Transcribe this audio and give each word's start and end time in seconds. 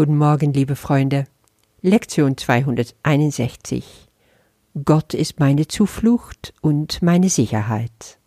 Guten 0.00 0.16
Morgen, 0.16 0.54
liebe 0.54 0.76
Freunde. 0.76 1.26
Lektion 1.82 2.38
261. 2.38 4.08
Gott 4.82 5.12
ist 5.12 5.38
meine 5.38 5.68
Zuflucht 5.68 6.54
und 6.62 7.02
meine 7.02 7.28
Sicherheit. 7.28 8.18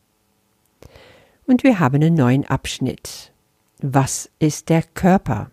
Und 1.47 1.63
wir 1.63 1.79
haben 1.79 1.95
einen 1.95 2.13
neuen 2.13 2.45
Abschnitt. 2.45 3.33
Was 3.81 4.29
ist 4.37 4.69
der 4.69 4.83
Körper? 4.83 5.49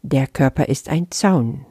Der 0.00 0.26
Körper 0.26 0.66
ist 0.70 0.88
ein 0.88 1.10
Zaun, 1.10 1.66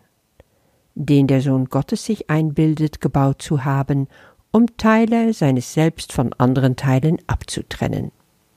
den 0.93 1.25
der 1.25 1.41
Sohn 1.41 1.69
Gottes 1.69 2.05
sich 2.05 2.29
einbildet, 2.29 3.01
gebaut 3.01 3.41
zu 3.41 3.65
haben, 3.65 4.09
um 4.51 4.77
Teile 4.77 5.33
seines 5.33 5.73
Selbst 5.73 6.13
von 6.13 6.33
anderen 6.33 6.75
Teilen 6.75 7.17
abzutrennen. 7.25 8.11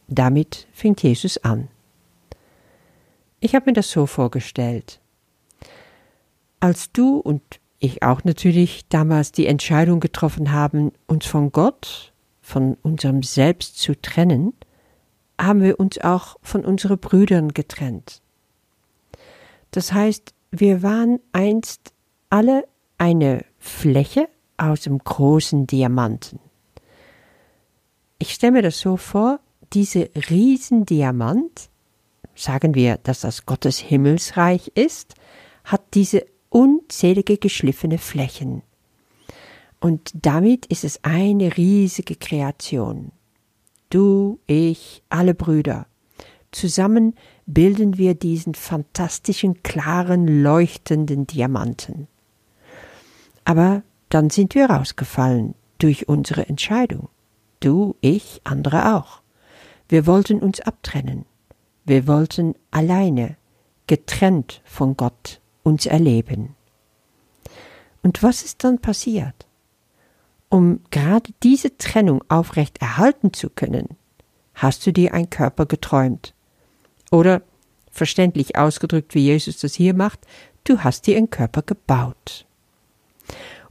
Damit 0.07 0.67
fängt 0.75 1.03
Jesus 1.03 1.39
an. 1.39 1.69
Ich 3.45 3.55
habe 3.55 3.67
mir 3.67 3.75
das 3.75 3.91
so 3.91 4.07
vorgestellt. 4.07 5.03
Als 6.61 6.91
du 6.93 7.19
und 7.19 7.43
ich 7.79 8.03
auch 8.03 8.25
natürlich 8.25 8.89
damals 8.89 9.33
die 9.33 9.47
Entscheidung 9.47 10.01
getroffen 10.01 10.51
haben, 10.51 10.93
uns 11.07 11.27
von 11.27 11.53
Gott, 11.53 12.15
von 12.41 12.79
unserem 12.81 13.23
Selbst 13.23 13.77
zu 13.77 14.01
trennen, 14.01 14.55
haben 15.39 15.61
wir 15.61 15.79
uns 15.79 15.99
auch 15.99 16.39
von 16.41 16.65
unseren 16.65 16.99
Brüdern 16.99 17.53
getrennt. 17.53 18.23
Das 19.73 19.93
heißt, 19.93 20.33
wir 20.51 20.83
waren 20.83 21.21
einst 21.33 21.93
alle 22.31 22.67
eine 22.97 23.45
Fläche 23.59 24.27
aus 24.57 24.81
dem 24.81 24.97
großen 24.97 25.67
Diamanten. 25.67 26.39
Ich 28.19 28.33
stelle 28.33 28.53
mir 28.53 28.63
das 28.63 28.81
so 28.81 28.97
vor, 28.97 29.39
diese 29.75 30.09
Riesendiamant, 30.31 31.69
sagen 32.35 32.75
wir, 32.75 32.99
dass 32.99 33.21
das 33.21 33.47
Gottes 33.47 33.79
Himmelsreich 33.79 34.73
ist, 34.75 35.15
hat 35.65 35.83
diese 35.95 36.27
unzählige 36.51 37.39
geschliffene 37.39 37.99
Flächen. 37.99 38.63
Und 39.81 40.13
damit 40.15 40.67
ist 40.67 40.85
es 40.85 41.03
eine 41.03 41.57
riesige 41.57 42.17
Kreation. 42.17 43.13
Du, 43.91 44.39
ich, 44.47 45.03
alle 45.09 45.35
Brüder. 45.35 45.87
Zusammen 46.53 47.15
bilden 47.47 47.99
wir 47.99 48.15
diesen 48.15 48.55
fantastischen, 48.55 49.63
klaren, 49.63 50.43
leuchtenden 50.43 51.27
Diamanten. 51.27 52.09
Aber 53.45 53.83
dann 54.09 54.31
sind 54.31 54.55
wir 54.55 54.71
rausgefallen 54.71 55.55
durch 55.79 56.09
unsere 56.09 56.49
Entscheidung. 56.49 57.09
Du, 57.61 57.97
ich, 58.01 58.41
andere 58.45 58.97
auch. 58.97 59.21
Wir 59.89 60.07
wollten 60.07 60.41
uns 60.41 60.61
abtrennen. 60.61 61.27
Wir 61.85 62.07
wollten 62.07 62.55
alleine, 62.71 63.37
getrennt 63.87 64.63
von 64.65 64.97
Gott, 64.97 65.41
uns 65.63 65.85
erleben. 65.87 66.55
Und 68.03 68.23
was 68.23 68.43
ist 68.43 68.65
dann 68.65 68.79
passiert? 68.79 69.47
Um 70.49 70.81
gerade 70.91 71.33
diese 71.43 71.77
Trennung 71.77 72.23
aufrecht 72.29 72.81
erhalten 72.81 73.33
zu 73.33 73.51
können, 73.51 73.97
hast 74.55 74.87
du 74.87 74.93
dir 74.93 75.13
einen 75.13 75.31
Körper 75.31 75.67
geträumt. 75.67 76.35
Oder, 77.11 77.43
verständlich 77.91 78.57
ausgedrückt, 78.57 79.15
wie 79.15 79.25
Jesus 79.25 79.59
das 79.59 79.75
hier 79.75 79.95
macht, 79.95 80.21
du 80.65 80.79
hast 80.79 81.07
dir 81.07 81.17
einen 81.17 81.31
Körper 81.31 81.63
gebaut. 81.63 82.47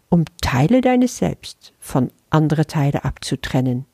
Um 0.09 0.25
Teile 0.41 0.81
deines 0.81 1.17
Selbst 1.17 1.73
von 1.79 2.11
anderen 2.29 2.67
Teilen 2.67 3.01
abzutrennen, 3.01 3.85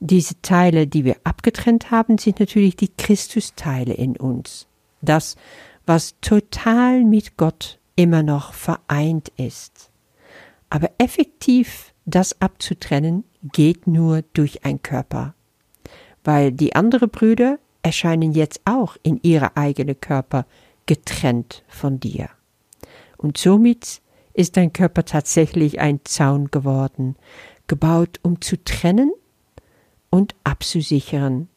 diese 0.00 0.40
Teile, 0.42 0.86
die 0.86 1.04
wir 1.04 1.16
abgetrennt 1.24 1.90
haben, 1.90 2.18
sind 2.18 2.40
natürlich 2.40 2.76
die 2.76 2.92
Christusteile 2.96 3.94
in 3.94 4.16
uns. 4.16 4.66
Das, 5.00 5.36
was 5.86 6.16
total 6.20 7.04
mit 7.04 7.36
Gott 7.36 7.78
immer 7.94 8.22
noch 8.22 8.52
vereint 8.52 9.30
ist. 9.36 9.90
Aber 10.68 10.90
effektiv 10.98 11.94
das 12.04 12.40
abzutrennen 12.40 13.24
geht 13.52 13.86
nur 13.86 14.22
durch 14.32 14.64
ein 14.64 14.82
Körper. 14.82 15.34
Weil 16.24 16.52
die 16.52 16.74
anderen 16.74 17.10
Brüder 17.10 17.58
erscheinen 17.82 18.32
jetzt 18.32 18.60
auch 18.64 18.96
in 19.02 19.20
ihre 19.22 19.56
eigene 19.56 19.94
Körper 19.94 20.46
getrennt 20.86 21.64
von 21.68 22.00
dir. 22.00 22.28
Und 23.16 23.38
somit 23.38 24.02
ist 24.34 24.56
dein 24.56 24.72
Körper 24.72 25.04
tatsächlich 25.04 25.80
ein 25.80 26.00
Zaun 26.04 26.50
geworden, 26.50 27.16
gebaut, 27.66 28.20
um 28.22 28.40
zu 28.40 28.62
trennen 28.62 29.12
und 30.10 30.34
abzusichern. 30.44 31.48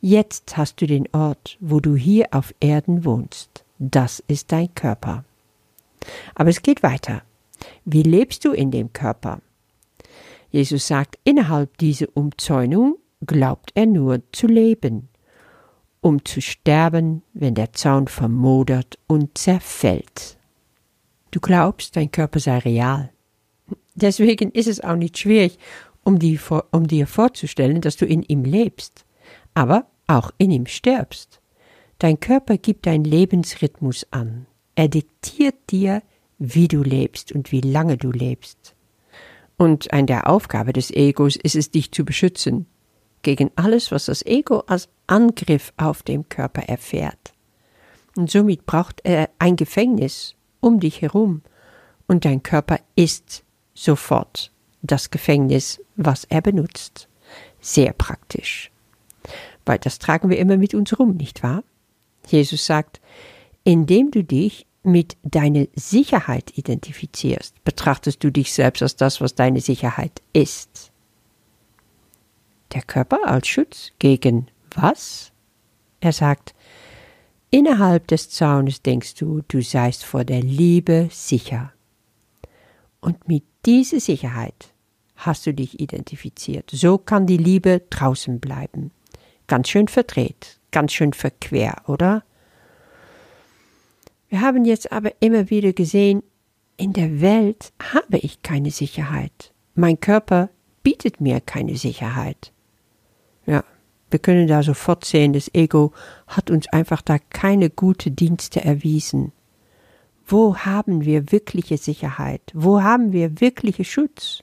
Jetzt 0.00 0.56
hast 0.56 0.80
du 0.80 0.86
den 0.86 1.08
Ort, 1.12 1.56
wo 1.60 1.80
du 1.80 1.94
hier 1.94 2.28
auf 2.32 2.54
Erden 2.60 3.04
wohnst. 3.04 3.64
Das 3.78 4.22
ist 4.26 4.52
dein 4.52 4.74
Körper. 4.74 5.24
Aber 6.34 6.50
es 6.50 6.62
geht 6.62 6.82
weiter. 6.82 7.22
Wie 7.84 8.02
lebst 8.02 8.44
du 8.44 8.52
in 8.52 8.70
dem 8.70 8.92
Körper? 8.92 9.40
Jesus 10.50 10.86
sagt, 10.86 11.18
innerhalb 11.24 11.78
dieser 11.78 12.06
Umzäunung 12.14 12.96
glaubt 13.24 13.70
er 13.74 13.86
nur 13.86 14.20
zu 14.32 14.46
leben, 14.46 15.08
um 16.00 16.24
zu 16.24 16.42
sterben, 16.42 17.22
wenn 17.32 17.54
der 17.54 17.72
Zaun 17.72 18.08
vermodert 18.08 18.98
und 19.06 19.38
zerfällt. 19.38 20.36
Du 21.30 21.40
glaubst, 21.40 21.96
dein 21.96 22.10
Körper 22.10 22.40
sei 22.40 22.58
real. 22.58 23.10
Deswegen 23.94 24.50
ist 24.50 24.68
es 24.68 24.80
auch 24.80 24.96
nicht 24.96 25.18
schwierig, 25.18 25.58
um, 26.04 26.18
die, 26.18 26.38
um 26.70 26.86
dir 26.86 27.06
vorzustellen, 27.06 27.80
dass 27.80 27.96
du 27.96 28.06
in 28.06 28.22
ihm 28.22 28.44
lebst, 28.44 29.04
aber 29.54 29.86
auch 30.06 30.30
in 30.38 30.50
ihm 30.50 30.66
stirbst. 30.66 31.40
Dein 31.98 32.18
Körper 32.20 32.58
gibt 32.58 32.86
deinen 32.86 33.04
Lebensrhythmus 33.04 34.06
an. 34.10 34.46
Er 34.74 34.88
diktiert 34.88 35.54
dir, 35.70 36.02
wie 36.38 36.68
du 36.68 36.82
lebst 36.82 37.32
und 37.32 37.52
wie 37.52 37.60
lange 37.60 37.96
du 37.96 38.10
lebst. 38.10 38.74
Und 39.56 39.92
eine 39.92 40.06
der 40.06 40.28
Aufgabe 40.28 40.72
des 40.72 40.90
Egos 40.90 41.36
ist 41.36 41.54
es, 41.54 41.70
dich 41.70 41.92
zu 41.92 42.04
beschützen 42.04 42.66
gegen 43.22 43.50
alles, 43.54 43.92
was 43.92 44.06
das 44.06 44.26
Ego 44.26 44.60
als 44.66 44.88
Angriff 45.06 45.72
auf 45.76 46.02
den 46.02 46.28
Körper 46.28 46.62
erfährt. 46.62 47.32
Und 48.16 48.30
somit 48.30 48.66
braucht 48.66 49.00
er 49.04 49.30
ein 49.38 49.56
Gefängnis 49.56 50.34
um 50.60 50.80
dich 50.80 51.02
herum, 51.02 51.42
und 52.08 52.24
dein 52.24 52.42
Körper 52.42 52.78
ist 52.94 53.44
sofort 53.74 54.51
das 54.82 55.10
Gefängnis, 55.10 55.80
was 55.96 56.24
er 56.24 56.42
benutzt. 56.42 57.08
Sehr 57.60 57.92
praktisch. 57.92 58.70
Weil 59.64 59.78
das 59.78 59.98
tragen 59.98 60.28
wir 60.28 60.38
immer 60.38 60.56
mit 60.56 60.74
uns 60.74 60.98
rum, 60.98 61.16
nicht 61.16 61.42
wahr? 61.42 61.62
Jesus 62.26 62.66
sagt, 62.66 63.00
indem 63.64 64.10
du 64.10 64.24
dich 64.24 64.66
mit 64.82 65.16
deiner 65.22 65.66
Sicherheit 65.76 66.56
identifizierst, 66.58 67.62
betrachtest 67.64 68.22
du 68.24 68.30
dich 68.30 68.52
selbst 68.52 68.82
als 68.82 68.96
das, 68.96 69.20
was 69.20 69.34
deine 69.34 69.60
Sicherheit 69.60 70.20
ist. 70.32 70.90
Der 72.72 72.82
Körper 72.82 73.26
als 73.26 73.46
Schutz 73.46 73.92
gegen 73.98 74.48
was? 74.74 75.30
Er 76.00 76.12
sagt, 76.12 76.54
innerhalb 77.50 78.08
des 78.08 78.30
Zaunes 78.30 78.82
denkst 78.82 79.14
du, 79.14 79.42
du 79.46 79.62
seist 79.62 80.04
vor 80.04 80.24
der 80.24 80.42
Liebe 80.42 81.08
sicher. 81.12 81.72
Und 83.00 83.28
mit 83.28 83.44
dieser 83.64 84.00
Sicherheit 84.00 84.71
hast 85.26 85.46
du 85.46 85.54
dich 85.54 85.80
identifiziert. 85.80 86.70
So 86.72 86.98
kann 86.98 87.26
die 87.26 87.36
Liebe 87.36 87.82
draußen 87.90 88.40
bleiben. 88.40 88.90
Ganz 89.46 89.68
schön 89.68 89.88
verdreht, 89.88 90.58
ganz 90.70 90.92
schön 90.92 91.12
verquer, 91.12 91.82
oder? 91.86 92.24
Wir 94.28 94.40
haben 94.40 94.64
jetzt 94.64 94.92
aber 94.92 95.12
immer 95.20 95.50
wieder 95.50 95.72
gesehen, 95.72 96.22
in 96.76 96.92
der 96.92 97.20
Welt 97.20 97.72
habe 97.92 98.18
ich 98.18 98.42
keine 98.42 98.70
Sicherheit. 98.70 99.52
Mein 99.74 100.00
Körper 100.00 100.48
bietet 100.82 101.20
mir 101.20 101.40
keine 101.40 101.76
Sicherheit. 101.76 102.52
Ja, 103.46 103.64
wir 104.10 104.18
können 104.18 104.46
da 104.46 104.62
sofort 104.62 105.04
sehen, 105.04 105.32
das 105.32 105.50
Ego 105.54 105.92
hat 106.26 106.50
uns 106.50 106.68
einfach 106.68 107.02
da 107.02 107.18
keine 107.18 107.70
gute 107.70 108.10
Dienste 108.10 108.64
erwiesen. 108.64 109.32
Wo 110.26 110.56
haben 110.56 111.04
wir 111.04 111.32
wirkliche 111.32 111.76
Sicherheit? 111.76 112.42
Wo 112.54 112.82
haben 112.82 113.12
wir 113.12 113.40
wirkliche 113.40 113.84
Schutz? 113.84 114.42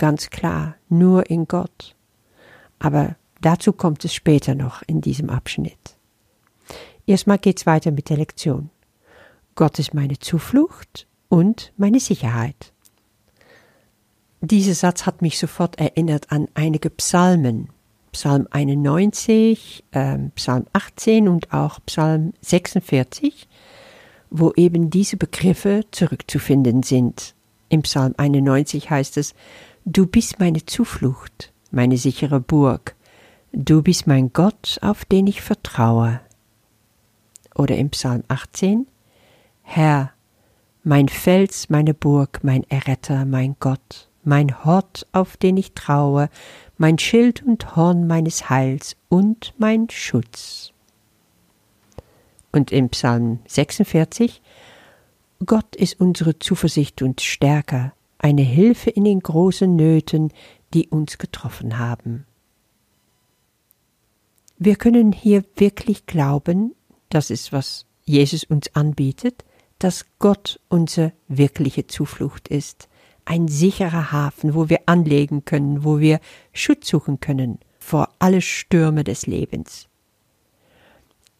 Ganz 0.00 0.30
klar, 0.30 0.76
nur 0.88 1.28
in 1.28 1.46
Gott. 1.46 1.94
Aber 2.78 3.16
dazu 3.42 3.74
kommt 3.74 4.02
es 4.06 4.14
später 4.14 4.54
noch 4.54 4.80
in 4.86 5.02
diesem 5.02 5.28
Abschnitt. 5.28 5.98
Erstmal 7.04 7.36
geht's 7.36 7.66
weiter 7.66 7.90
mit 7.90 8.08
der 8.08 8.16
Lektion. 8.16 8.70
Gott 9.56 9.78
ist 9.78 9.92
meine 9.92 10.18
Zuflucht 10.18 11.06
und 11.28 11.74
meine 11.76 12.00
Sicherheit. 12.00 12.72
Dieser 14.40 14.72
Satz 14.72 15.04
hat 15.04 15.20
mich 15.20 15.38
sofort 15.38 15.78
erinnert 15.78 16.32
an 16.32 16.48
einige 16.54 16.88
Psalmen. 16.88 17.68
Psalm 18.12 18.48
91, 18.50 19.84
äh, 19.90 20.16
Psalm 20.34 20.64
18 20.72 21.28
und 21.28 21.52
auch 21.52 21.78
Psalm 21.84 22.32
46, 22.40 23.46
wo 24.30 24.50
eben 24.56 24.88
diese 24.88 25.18
Begriffe 25.18 25.84
zurückzufinden 25.90 26.82
sind. 26.84 27.34
Im 27.68 27.82
Psalm 27.82 28.14
91 28.16 28.88
heißt 28.88 29.18
es, 29.18 29.34
Du 29.86 30.06
bist 30.06 30.38
meine 30.38 30.64
Zuflucht, 30.66 31.52
meine 31.70 31.96
sichere 31.96 32.38
Burg. 32.38 32.96
Du 33.52 33.82
bist 33.82 34.06
mein 34.06 34.30
Gott, 34.32 34.78
auf 34.82 35.06
den 35.06 35.26
ich 35.26 35.40
vertraue. 35.40 36.20
Oder 37.54 37.76
im 37.78 37.88
Psalm 37.90 38.22
18, 38.28 38.86
Herr, 39.62 40.12
mein 40.84 41.08
Fels, 41.08 41.70
meine 41.70 41.94
Burg, 41.94 42.40
mein 42.42 42.64
Erretter, 42.68 43.24
mein 43.24 43.56
Gott, 43.58 44.10
mein 44.22 44.64
Hort, 44.64 45.06
auf 45.12 45.38
den 45.38 45.56
ich 45.56 45.72
traue, 45.72 46.28
mein 46.76 46.98
Schild 46.98 47.42
und 47.42 47.74
Horn 47.74 48.06
meines 48.06 48.50
Heils 48.50 48.96
und 49.08 49.54
mein 49.56 49.88
Schutz. 49.88 50.72
Und 52.52 52.70
im 52.70 52.90
Psalm 52.90 53.40
46, 53.46 54.42
Gott 55.46 55.74
ist 55.74 55.98
unsere 56.00 56.38
Zuversicht 56.38 57.00
und 57.00 57.22
Stärke, 57.22 57.92
eine 58.20 58.42
Hilfe 58.42 58.90
in 58.90 59.04
den 59.04 59.20
großen 59.20 59.74
Nöten, 59.74 60.32
die 60.74 60.88
uns 60.88 61.18
getroffen 61.18 61.78
haben. 61.78 62.26
Wir 64.58 64.76
können 64.76 65.12
hier 65.12 65.44
wirklich 65.56 66.06
glauben, 66.06 66.74
das 67.08 67.30
ist, 67.30 67.52
was 67.52 67.86
Jesus 68.04 68.44
uns 68.44 68.74
anbietet, 68.74 69.44
dass 69.78 70.04
Gott 70.18 70.60
unsere 70.68 71.12
wirkliche 71.28 71.86
Zuflucht 71.86 72.48
ist, 72.48 72.88
ein 73.24 73.48
sicherer 73.48 74.12
Hafen, 74.12 74.54
wo 74.54 74.68
wir 74.68 74.80
anlegen 74.86 75.44
können, 75.44 75.84
wo 75.84 75.98
wir 75.98 76.20
Schutz 76.52 76.88
suchen 76.88 77.20
können 77.20 77.58
vor 77.78 78.10
alle 78.18 78.42
Stürme 78.42 79.04
des 79.04 79.26
Lebens. 79.26 79.88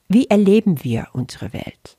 Wie 0.09 0.27
erleben 0.29 0.83
wir 0.83 1.09
unsere 1.13 1.53
Welt? 1.53 1.99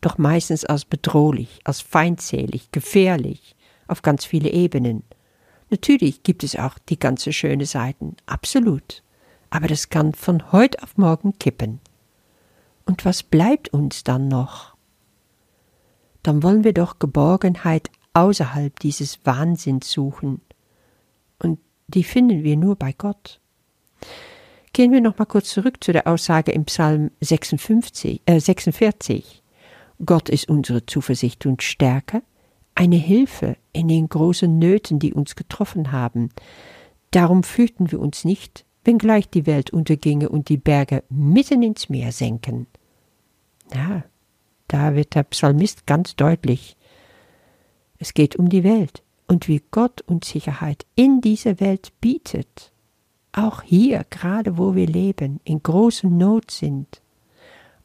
Doch 0.00 0.18
meistens 0.18 0.64
als 0.64 0.84
bedrohlich, 0.84 1.60
als 1.64 1.80
feindselig, 1.80 2.72
gefährlich, 2.72 3.53
auf 3.86 4.02
ganz 4.02 4.24
viele 4.24 4.50
Ebenen. 4.50 5.02
Natürlich 5.70 6.22
gibt 6.22 6.44
es 6.44 6.56
auch 6.56 6.78
die 6.78 6.98
ganze 6.98 7.32
schöne 7.32 7.66
Seiten, 7.66 8.16
absolut. 8.26 9.02
Aber 9.50 9.66
das 9.66 9.88
kann 9.88 10.14
von 10.14 10.52
heute 10.52 10.82
auf 10.82 10.96
morgen 10.96 11.38
kippen. 11.38 11.80
Und 12.86 13.04
was 13.04 13.22
bleibt 13.22 13.70
uns 13.70 14.04
dann 14.04 14.28
noch? 14.28 14.74
Dann 16.22 16.42
wollen 16.42 16.64
wir 16.64 16.72
doch 16.72 16.98
Geborgenheit 16.98 17.90
außerhalb 18.14 18.78
dieses 18.80 19.24
Wahnsinns 19.24 19.90
suchen. 19.90 20.40
Und 21.38 21.58
die 21.88 22.04
finden 22.04 22.42
wir 22.44 22.56
nur 22.56 22.76
bei 22.76 22.92
Gott. 22.92 23.40
Gehen 24.72 24.92
wir 24.92 25.00
noch 25.00 25.18
mal 25.18 25.26
kurz 25.26 25.50
zurück 25.50 25.82
zu 25.84 25.92
der 25.92 26.06
Aussage 26.06 26.50
im 26.52 26.64
Psalm 26.64 27.10
56, 27.20 28.22
äh 28.26 28.40
46. 28.40 29.42
Gott 30.04 30.28
ist 30.28 30.48
unsere 30.48 30.84
Zuversicht 30.86 31.46
und 31.46 31.62
Stärke, 31.62 32.22
eine 32.74 32.96
Hilfe 32.96 33.56
in 33.72 33.88
den 33.88 34.08
großen 34.08 34.58
Nöten, 34.58 34.98
die 34.98 35.14
uns 35.14 35.36
getroffen 35.36 35.92
haben. 35.92 36.30
Darum 37.10 37.42
fürchten 37.42 37.90
wir 37.92 38.00
uns 38.00 38.24
nicht, 38.24 38.64
wenngleich 38.84 39.28
die 39.28 39.46
Welt 39.46 39.70
unterginge 39.70 40.28
und 40.28 40.48
die 40.48 40.56
Berge 40.56 41.04
mitten 41.08 41.62
ins 41.62 41.88
Meer 41.88 42.12
senken. 42.12 42.66
Ja, 43.72 44.04
da 44.68 44.94
wird 44.94 45.14
der 45.14 45.22
Psalmist 45.24 45.86
ganz 45.86 46.16
deutlich. 46.16 46.76
Es 47.98 48.14
geht 48.14 48.36
um 48.36 48.48
die 48.48 48.64
Welt 48.64 49.02
und 49.26 49.48
wie 49.48 49.62
Gott 49.70 50.02
uns 50.02 50.28
Sicherheit 50.28 50.86
in 50.94 51.20
dieser 51.20 51.60
Welt 51.60 51.92
bietet. 52.00 52.72
Auch 53.32 53.62
hier, 53.62 54.04
gerade 54.10 54.58
wo 54.58 54.74
wir 54.74 54.86
leben, 54.86 55.40
in 55.44 55.62
großer 55.62 56.08
Not 56.08 56.50
sind. 56.50 57.00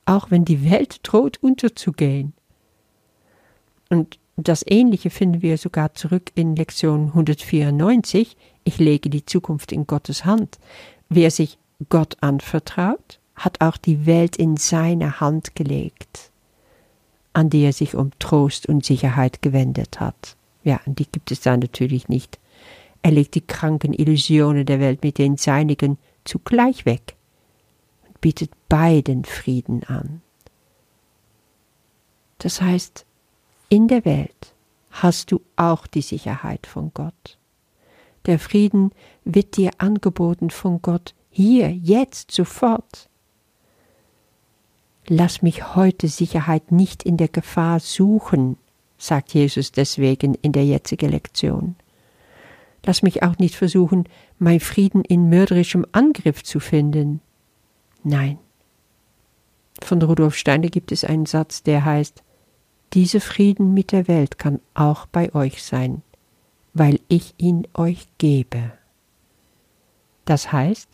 Auch 0.06 0.32
wenn 0.32 0.46
die 0.46 0.70
Welt 0.70 1.00
droht 1.04 1.38
unterzugehen. 1.42 2.34
Und 3.90 4.20
das 4.48 4.64
Ähnliche 4.68 5.10
finden 5.10 5.42
wir 5.42 5.58
sogar 5.58 5.94
zurück 5.94 6.32
in 6.36 6.56
Lektion 6.56 7.08
194. 7.08 8.38
Ich 8.64 8.78
lege 8.78 9.10
die 9.10 9.26
Zukunft 9.26 9.72
in 9.72 9.88
Gottes 9.88 10.26
Hand. 10.26 10.60
Wer 11.10 11.32
sich 11.32 11.58
Gott 11.90 12.18
anvertraut, 12.22 13.20
hat 13.36 13.62
auch 13.62 13.78
die 13.78 14.06
Welt 14.06 14.36
in 14.36 14.58
seine 14.58 15.20
Hand 15.20 15.56
gelegt, 15.56 16.32
an 17.34 17.50
die 17.50 17.64
er 17.64 17.74
sich 17.74 17.96
um 17.96 18.12
Trost 18.20 18.68
und 18.68 18.86
Sicherheit 18.86 19.42
gewendet 19.42 20.00
hat. 20.00 20.36
Ja, 20.64 20.80
und 20.86 21.00
die 21.00 21.08
gibt 21.10 21.32
es 21.32 21.42
da 21.42 21.56
natürlich 21.56 22.10
nicht. 22.10 22.38
Er 23.02 23.12
legt 23.12 23.36
die 23.36 23.42
kranken 23.42 23.94
Illusionen 23.94 24.66
der 24.66 24.80
Welt 24.80 25.04
mit 25.04 25.18
den 25.18 25.38
seinigen 25.38 25.98
zugleich 26.26 26.86
weg 26.86 27.16
und 28.08 28.20
bietet 28.20 28.52
beiden 28.68 29.24
Frieden 29.24 29.84
an. 29.86 30.22
Das 32.40 32.62
heißt, 32.62 33.06
in 33.70 33.88
der 33.88 34.04
Welt 34.06 34.54
hast 34.92 35.32
du 35.32 35.42
auch 35.56 35.88
die 35.88 36.02
Sicherheit 36.02 36.68
von 36.68 36.92
Gott. 36.94 37.38
Der 38.26 38.40
Frieden 38.40 38.92
wird 39.24 39.58
dir 39.58 39.72
angeboten 39.78 40.50
von 40.50 40.82
Gott 40.82 41.14
hier, 41.30 41.72
jetzt, 41.72 42.32
sofort. 42.32 43.08
Lass 45.08 45.42
mich 45.42 45.76
heute 45.76 46.08
Sicherheit 46.08 46.72
nicht 46.72 47.04
in 47.04 47.18
der 47.18 47.30
Gefahr 47.30 47.80
suchen, 47.80 48.58
sagt 48.98 49.34
Jesus 49.34 49.72
deswegen 49.72 50.36
in 50.36 50.52
der 50.52 50.66
jetzigen 50.66 51.10
Lektion. 51.10 51.76
Lass 52.86 53.02
mich 53.02 53.24
auch 53.24 53.38
nicht 53.38 53.56
versuchen, 53.56 54.06
mein 54.38 54.60
Frieden 54.60 55.04
in 55.04 55.30
mörderischem 55.30 55.86
Angriff 55.92 56.44
zu 56.44 56.60
finden. 56.60 57.22
Nein. 58.04 58.38
Von 59.82 60.02
Rudolf 60.02 60.36
Steiner 60.36 60.70
gibt 60.70 60.92
es 60.92 61.04
einen 61.04 61.26
Satz, 61.26 61.64
der 61.64 61.86
heißt, 61.86 62.24
dieser 62.94 63.22
Frieden 63.22 63.74
mit 63.74 63.92
der 63.92 64.08
Welt 64.08 64.38
kann 64.38 64.60
auch 64.74 65.06
bei 65.06 65.34
euch 65.36 65.64
sein, 65.64 66.02
weil 66.74 67.00
ich 67.08 67.34
ihn 67.38 67.68
euch 67.74 68.08
gebe. 68.18 68.72
Das 70.26 70.52
heißt, 70.52 70.90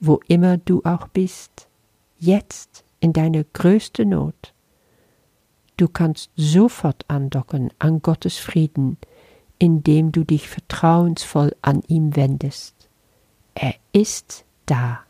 wo 0.00 0.20
immer 0.28 0.56
du 0.56 0.82
auch 0.84 1.08
bist, 1.08 1.68
jetzt 2.18 2.84
in 3.00 3.12
deiner 3.12 3.44
größten 3.44 4.08
Not, 4.08 4.54
du 5.76 5.88
kannst 5.88 6.30
sofort 6.36 7.04
andocken 7.08 7.70
an 7.78 8.02
Gottes 8.02 8.38
Frieden, 8.38 8.96
indem 9.58 10.12
du 10.12 10.24
dich 10.24 10.48
vertrauensvoll 10.48 11.54
an 11.62 11.82
ihm 11.88 12.14
wendest. 12.14 12.74
Er 13.54 13.74
ist 13.92 14.44
da. 14.66 15.00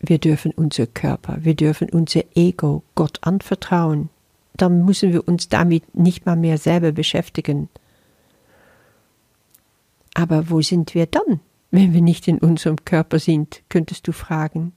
Wir 0.00 0.18
dürfen 0.18 0.52
unser 0.52 0.86
Körper, 0.86 1.38
wir 1.40 1.54
dürfen 1.54 1.90
unser 1.90 2.22
Ego 2.34 2.82
Gott 2.94 3.18
anvertrauen 3.22 4.08
dann 4.60 4.84
müssen 4.84 5.12
wir 5.12 5.26
uns 5.26 5.48
damit 5.48 5.94
nicht 5.94 6.26
mal 6.26 6.36
mehr 6.36 6.58
selber 6.58 6.92
beschäftigen. 6.92 7.68
Aber 10.14 10.50
wo 10.50 10.60
sind 10.60 10.94
wir 10.94 11.06
dann, 11.06 11.40
wenn 11.70 11.94
wir 11.94 12.02
nicht 12.02 12.28
in 12.28 12.38
unserem 12.38 12.76
Körper 12.84 13.18
sind, 13.18 13.62
könntest 13.68 14.06
du 14.06 14.12
fragen. 14.12 14.72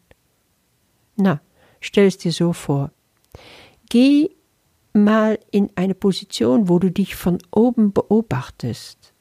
Na, 1.16 1.42
stell 1.82 2.08
es 2.08 2.18
dir 2.18 2.32
so 2.32 2.54
vor. 2.54 2.92
Geh 3.90 4.30
mal 4.94 5.38
in 5.52 5.70
eine 5.76 5.96
Position, 5.96 6.70
wo 6.70 6.80
du 6.80 6.90
dich 6.90 7.16
von 7.16 7.40
oben 7.52 7.92
beobachtest. 7.94 9.14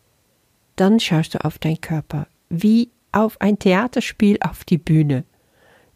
Dann 0.76 1.00
schaust 1.00 1.34
du 1.34 1.44
auf 1.44 1.58
deinen 1.58 1.80
Körper, 1.80 2.28
wie 2.50 2.90
auf 3.10 3.40
ein 3.40 3.58
Theaterspiel 3.58 4.38
auf 4.40 4.64
die 4.64 4.78
Bühne. 4.78 5.24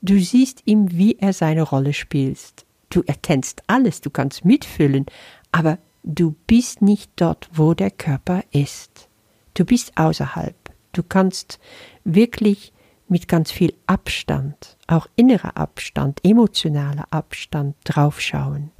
Du 0.02 0.18
siehst 0.18 0.62
ihm, 0.64 0.90
wie 0.92 1.18
er 1.18 1.32
seine 1.32 1.62
Rolle 1.62 1.92
spielt. 1.92 2.65
Du 2.90 3.02
erkennst 3.02 3.62
alles, 3.66 4.00
du 4.00 4.10
kannst 4.10 4.44
mitfühlen, 4.44 5.06
aber 5.52 5.78
du 6.02 6.34
bist 6.46 6.82
nicht 6.82 7.10
dort, 7.16 7.48
wo 7.52 7.74
der 7.74 7.90
Körper 7.90 8.42
ist. 8.52 9.08
Du 9.54 9.64
bist 9.64 9.96
außerhalb. 9.96 10.54
Du 10.92 11.02
kannst 11.02 11.58
wirklich 12.04 12.72
mit 13.08 13.28
ganz 13.28 13.50
viel 13.50 13.74
Abstand, 13.86 14.76
auch 14.86 15.06
innerer 15.16 15.56
Abstand, 15.56 16.20
emotionaler 16.24 17.06
Abstand 17.10 17.76
draufschauen. 17.84 18.70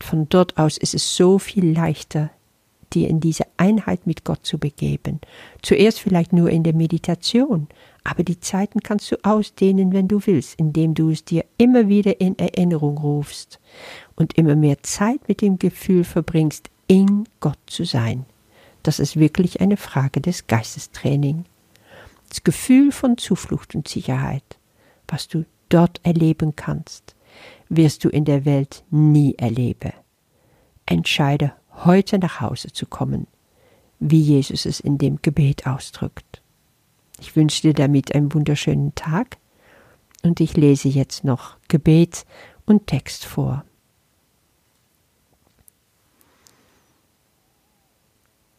Von 0.00 0.28
dort 0.28 0.58
aus 0.58 0.78
ist 0.78 0.94
es 0.94 1.16
so 1.16 1.38
viel 1.38 1.72
leichter, 1.72 2.30
dir 2.92 3.08
in 3.08 3.20
diese 3.20 3.44
Einheit 3.56 4.06
mit 4.06 4.24
Gott 4.24 4.44
zu 4.44 4.58
begeben. 4.58 5.20
Zuerst 5.62 6.00
vielleicht 6.00 6.32
nur 6.32 6.50
in 6.50 6.62
der 6.62 6.74
Meditation, 6.74 7.68
aber 8.04 8.24
die 8.24 8.40
Zeiten 8.40 8.80
kannst 8.80 9.10
du 9.12 9.16
ausdehnen, 9.22 9.92
wenn 9.92 10.08
du 10.08 10.20
willst, 10.26 10.58
indem 10.58 10.94
du 10.94 11.10
es 11.10 11.24
dir 11.24 11.44
immer 11.56 11.88
wieder 11.88 12.20
in 12.20 12.38
Erinnerung 12.38 12.98
rufst 12.98 13.60
und 14.16 14.36
immer 14.36 14.56
mehr 14.56 14.82
Zeit 14.82 15.28
mit 15.28 15.40
dem 15.40 15.58
Gefühl 15.58 16.04
verbringst, 16.04 16.70
in 16.88 17.24
Gott 17.40 17.58
zu 17.66 17.84
sein. 17.84 18.26
Das 18.82 18.98
ist 18.98 19.16
wirklich 19.16 19.60
eine 19.60 19.76
Frage 19.76 20.20
des 20.20 20.46
Geistestraining. 20.46 21.44
Das 22.28 22.42
Gefühl 22.42 22.90
von 22.90 23.16
Zuflucht 23.18 23.74
und 23.74 23.86
Sicherheit, 23.86 24.58
was 25.06 25.28
du 25.28 25.44
dort 25.68 26.00
erleben 26.02 26.56
kannst, 26.56 27.14
wirst 27.68 28.04
du 28.04 28.08
in 28.08 28.24
der 28.24 28.44
Welt 28.44 28.84
nie 28.90 29.34
erleben. 29.36 29.92
Entscheide 30.86 31.52
heute 31.84 32.18
nach 32.18 32.40
Hause 32.40 32.72
zu 32.72 32.86
kommen, 32.86 33.26
wie 34.00 34.20
Jesus 34.20 34.66
es 34.66 34.80
in 34.80 34.98
dem 34.98 35.22
Gebet 35.22 35.66
ausdrückt. 35.66 36.41
Ich 37.22 37.36
wünsche 37.36 37.62
dir 37.62 37.72
damit 37.72 38.16
einen 38.16 38.34
wunderschönen 38.34 38.96
Tag 38.96 39.36
und 40.24 40.40
ich 40.40 40.56
lese 40.56 40.88
jetzt 40.88 41.22
noch 41.22 41.56
Gebet 41.68 42.26
und 42.66 42.88
Text 42.88 43.26
vor. 43.26 43.64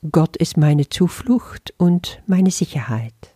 Gott 0.10 0.38
ist 0.38 0.56
meine 0.56 0.88
Zuflucht 0.88 1.74
und 1.76 2.24
meine 2.26 2.52
Sicherheit. 2.52 3.36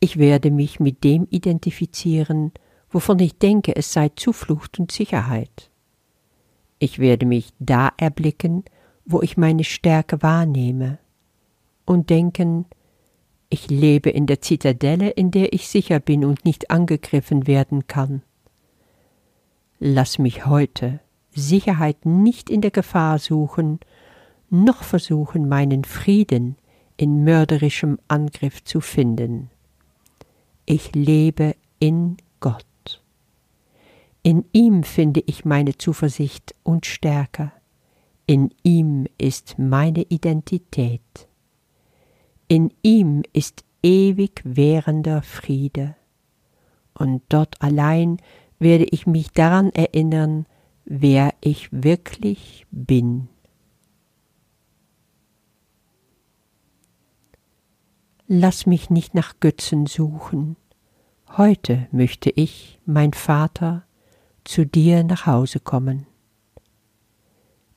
Ich 0.00 0.16
werde 0.16 0.50
mich 0.50 0.80
mit 0.80 1.04
dem 1.04 1.28
identifizieren, 1.30 2.50
wovon 2.90 3.20
ich 3.20 3.38
denke, 3.38 3.76
es 3.76 3.92
sei 3.92 4.08
Zuflucht 4.08 4.80
und 4.80 4.90
Sicherheit. 4.90 5.70
Ich 6.80 6.98
werde 6.98 7.26
mich 7.26 7.52
da 7.60 7.92
erblicken, 7.96 8.64
wo 9.04 9.22
ich 9.22 9.36
meine 9.36 9.62
Stärke 9.62 10.20
wahrnehme, 10.20 10.98
und 11.86 12.10
denken, 12.10 12.66
ich 13.50 13.68
lebe 13.68 14.10
in 14.10 14.26
der 14.26 14.40
Zitadelle, 14.40 15.10
in 15.10 15.32
der 15.32 15.52
ich 15.52 15.68
sicher 15.68 15.98
bin 15.98 16.24
und 16.24 16.44
nicht 16.44 16.70
angegriffen 16.70 17.46
werden 17.48 17.88
kann. 17.88 18.22
Lass 19.80 20.18
mich 20.18 20.46
heute 20.46 21.00
Sicherheit 21.32 22.06
nicht 22.06 22.48
in 22.48 22.60
der 22.60 22.70
Gefahr 22.70 23.18
suchen, 23.18 23.80
noch 24.50 24.82
versuchen, 24.82 25.48
meinen 25.48 25.84
Frieden 25.84 26.56
in 26.96 27.24
mörderischem 27.24 27.98
Angriff 28.08 28.62
zu 28.62 28.80
finden. 28.80 29.50
Ich 30.66 30.94
lebe 30.94 31.56
in 31.78 32.18
Gott. 32.38 33.02
In 34.22 34.44
ihm 34.52 34.84
finde 34.84 35.22
ich 35.26 35.44
meine 35.44 35.76
Zuversicht 35.76 36.54
und 36.62 36.86
Stärke. 36.86 37.52
In 38.26 38.50
ihm 38.62 39.06
ist 39.18 39.58
meine 39.58 40.02
Identität. 40.02 41.29
In 42.50 42.72
ihm 42.82 43.22
ist 43.32 43.62
ewig 43.80 44.42
währender 44.42 45.22
Friede. 45.22 45.94
Und 46.94 47.22
dort 47.28 47.62
allein 47.62 48.16
werde 48.58 48.86
ich 48.90 49.06
mich 49.06 49.30
daran 49.30 49.70
erinnern, 49.70 50.46
wer 50.84 51.32
ich 51.40 51.68
wirklich 51.70 52.66
bin. 52.72 53.28
Lass 58.26 58.66
mich 58.66 58.90
nicht 58.90 59.14
nach 59.14 59.38
Götzen 59.38 59.86
suchen. 59.86 60.56
Heute 61.36 61.86
möchte 61.92 62.30
ich, 62.30 62.80
mein 62.84 63.12
Vater, 63.12 63.84
zu 64.42 64.66
dir 64.66 65.04
nach 65.04 65.24
Hause 65.26 65.60
kommen. 65.60 66.08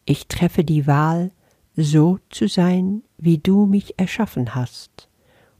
Ich 0.06 0.28
treffe 0.28 0.64
die 0.64 0.88
Wahl, 0.88 1.30
so 1.76 2.18
zu 2.30 2.48
sein, 2.48 3.04
wie 3.24 3.38
du 3.38 3.66
mich 3.66 3.98
erschaffen 3.98 4.54
hast, 4.56 5.10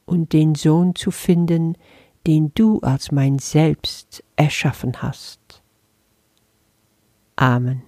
und 0.06 0.34
den 0.34 0.54
Sohn 0.56 0.96
zu 0.96 1.12
finden, 1.12 1.78
den 2.28 2.52
du 2.56 2.80
als 2.82 3.12
mein 3.12 3.40
Selbst 3.40 4.24
erschaffen 4.36 5.02
hast. 5.02 5.64
Amen. 7.36 7.84